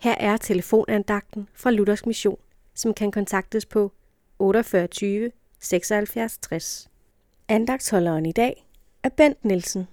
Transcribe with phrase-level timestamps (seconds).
[0.00, 2.38] Her er telefonandagten fra Luthers Mission,
[2.74, 3.92] som kan kontaktes på
[4.38, 6.88] 48 76 60.
[7.48, 8.66] Andagtsholderen i dag
[9.02, 9.88] er Bent Nielsen.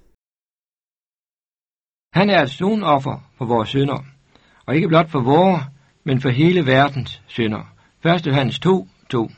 [2.13, 4.05] Han er et sonoffer for vores synder,
[4.65, 5.63] og ikke blot for vores,
[6.04, 7.76] men for hele verdens synder.
[8.06, 8.28] 1.
[8.28, 9.29] Johannes 2, 2.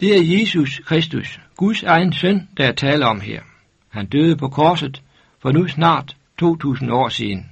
[0.00, 3.42] Det er Jesus Kristus, Guds egen søn, der er tale om her.
[3.88, 5.02] Han døde på korset
[5.38, 7.50] for nu snart 2000 år siden.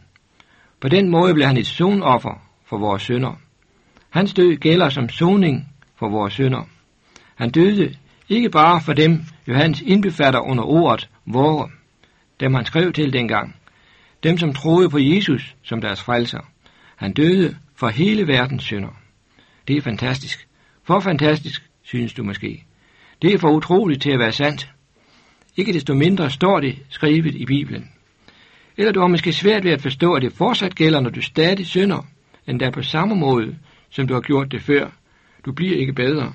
[0.81, 3.41] På den måde blev han et sonoffer for vores synder.
[4.11, 6.69] Hans død gælder som soning for vores synder.
[7.35, 7.95] Han døde
[8.29, 11.71] ikke bare for dem, Johannes indbefatter under ordet vore,
[12.41, 13.57] dem han skrev til dengang,
[14.23, 16.41] dem som troede på Jesus som deres frelser.
[16.97, 18.97] Han døde for hele verdens synder.
[19.69, 20.49] Det er fantastisk.
[20.83, 22.65] For fantastisk, synes du måske.
[23.23, 24.73] Det er for utroligt til at være sandt.
[25.57, 27.91] Ikke desto mindre står det skrevet i Bibelen.
[28.79, 31.67] Eller du har måske svært ved at forstå, at det fortsat gælder, når du stadig
[31.67, 32.07] synder,
[32.47, 33.57] endda på samme måde,
[33.91, 34.91] som du har gjort det før.
[35.45, 36.33] Du bliver ikke bedre.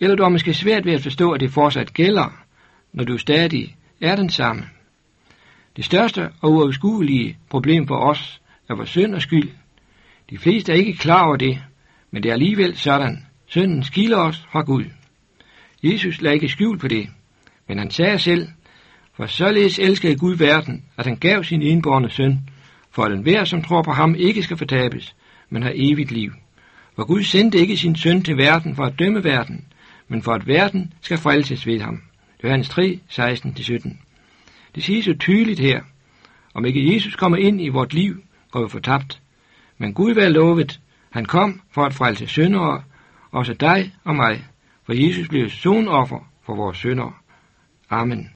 [0.00, 2.44] Eller du har måske svært ved at forstå, at det fortsat gælder,
[2.92, 4.62] når du stadig er den samme.
[5.76, 9.50] Det største og uoverskuelige problem for os er vores synd og skyld.
[10.30, 11.58] De fleste er ikke klar over det,
[12.10, 13.26] men det er alligevel sådan.
[13.46, 14.84] Synden skiller os fra Gud.
[15.82, 17.08] Jesus lagde ikke skjul på det,
[17.68, 18.48] men han sagde selv,
[19.16, 22.40] for således elskede Gud verden, at han gav sin enborne søn,
[22.90, 25.16] for at enhver, som tror på ham, ikke skal fortabes,
[25.50, 26.32] men har evigt liv.
[26.96, 29.64] For Gud sendte ikke sin søn til verden for at dømme verden,
[30.08, 32.02] men for at verden skal frelses ved ham.
[32.44, 33.96] Johannes 3, 16-17.
[34.74, 35.80] Det siges jo tydeligt her.
[36.54, 39.20] Om ikke Jesus kommer ind i vort liv, går vi fortabt.
[39.78, 42.82] Men Gud var lovet, han kom for at frelse syndere,
[43.30, 44.44] også dig og mig,
[44.86, 47.12] for Jesus blev sonoffer for vores syndere.
[47.90, 48.30] Amen.